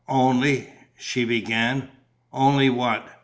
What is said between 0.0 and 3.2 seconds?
"Only..." she began. "Only what?"